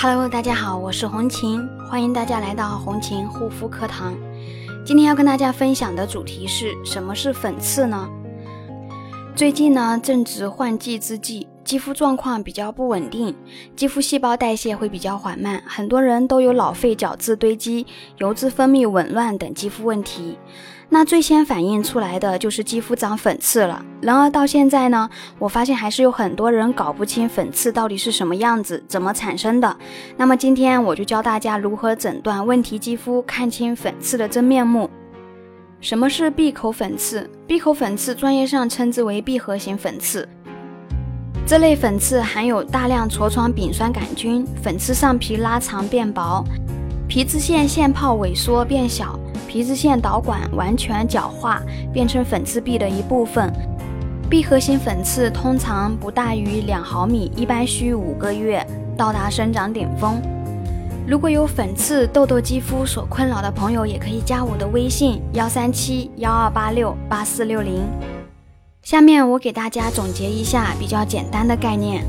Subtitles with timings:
[0.00, 4.14] Hello，大家好，我是红琴，欢迎大家来到红琴护肤课堂。
[4.86, 8.08] 今天要跟大家分享的主题是什么是粉刺呢？
[9.34, 13.36] 最近呢正值换季之际，肌肤状况比较不稳定，
[13.76, 20.38] 肌肤细胞代谢会比较缓慢，很多人都有老废角质堆积、油脂分泌紊乱等肌肤问题。
[20.88, 23.84] 那最先反映出来的就是肌肤长粉刺了。
[24.00, 29.76] 然而到现在呢，我发现还是有很多人搞不清粉刺到底是什么样子，怎么产生的。
[30.16, 34.88] 那么今天我就教大家如何诊断问题肌肤，看清粉刺的真面目。
[35.80, 37.28] 什么是闭口粉刺？
[37.46, 40.26] 闭口粉刺专业上称之为闭合型粉刺。
[41.48, 46.44] 这类粉刺含有大量痤疮丙酸杆菌，粉刺上皮拉长变薄，
[47.08, 49.18] 皮脂腺腺泡萎缩变小。
[49.48, 53.50] 皮脂腺导管完全角化，变成粉刺壁的一部分。
[54.28, 58.62] 闭合型粉刺通常不大于两毫米，一般需五个月
[58.94, 60.20] 到达生长顶峰。
[61.06, 67.88] 如果有粉刺、痘痘肌肤所困扰的朋友，也可以加我的微信：幺三七幺二八六八四六零。
[68.82, 72.04] 下面我给大家总结一下比较简单的概念：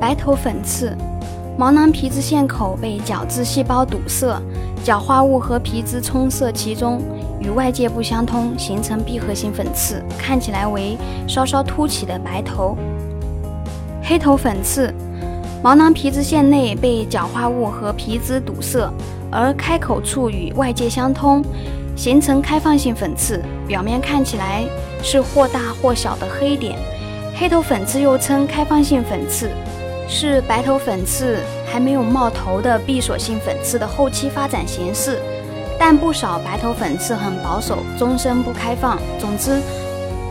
[0.00, 0.96] 白头粉刺。
[1.58, 4.40] 毛囊皮脂腺口被角质细胞堵塞，
[4.82, 7.00] 角化物和皮脂充塞其中，
[7.40, 12.76] 与外界不相通，形成闭合型粉刺，看起来为稍稍凸起的白头。
[14.02, 14.92] 黑头粉刺，
[15.62, 18.90] 毛囊皮脂腺内被角化物和皮脂堵塞，
[19.30, 21.42] 而开口处与外界相通，
[21.96, 24.64] 形成开放性粉刺，表面看起来
[25.02, 26.78] 是或大或小的黑点。
[27.34, 29.50] 黑头粉刺又称开放性粉刺。
[30.08, 35.20] 是白头粉刺还没有冒头的闭锁性粉刺的后期发展形式，
[35.80, 38.96] 但不少白头粉刺很保守，终身不开放。
[39.18, 39.60] 总之，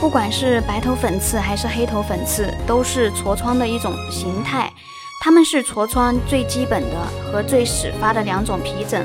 [0.00, 4.72] 不管是白头粉刺还是黑头粉刺，都是痤疮的一种形态。
[5.20, 6.96] 它们是痤疮最基本的
[7.32, 9.04] 和最始发的两种皮疹。